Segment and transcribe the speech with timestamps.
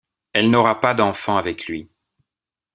[0.33, 1.87] Elle n'aura pas d'enfants avec lui.